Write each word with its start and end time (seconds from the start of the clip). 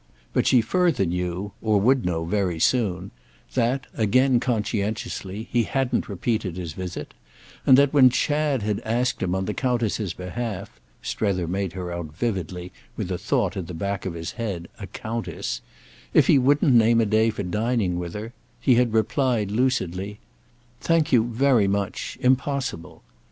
But 0.33 0.47
she 0.47 0.61
further 0.61 1.05
knew, 1.05 1.51
or 1.61 1.79
would 1.79 2.05
know 2.07 2.25
very 2.25 2.57
soon, 2.59 3.11
that, 3.53 3.85
again 3.93 4.39
conscientiously, 4.39 5.47
he 5.51 5.61
hadn't 5.61 6.09
repeated 6.09 6.57
his 6.57 6.73
visit; 6.73 7.13
and 7.67 7.77
that 7.77 7.93
when 7.93 8.09
Chad 8.09 8.63
had 8.63 8.79
asked 8.79 9.21
him 9.21 9.35
on 9.35 9.45
the 9.45 9.53
Countess's 9.53 10.15
behalf—Strether 10.15 11.47
made 11.47 11.73
her 11.73 11.91
out 11.91 12.15
vividly, 12.17 12.71
with 12.97 13.11
a 13.11 13.19
thought 13.19 13.55
at 13.55 13.67
the 13.67 13.75
back 13.75 14.07
of 14.07 14.15
his 14.15 14.31
head, 14.31 14.67
a 14.79 14.87
Countess—if 14.87 16.25
he 16.25 16.39
wouldn't 16.39 16.73
name 16.73 16.99
a 16.99 17.05
day 17.05 17.29
for 17.29 17.43
dining 17.43 17.99
with 17.99 18.15
her, 18.15 18.33
he 18.59 18.73
had 18.81 18.93
replied 18.93 19.51
lucidly: 19.51 20.17
"Thank 20.79 21.11
you 21.11 21.23
very 21.25 21.67
much—impossible." 21.67 23.03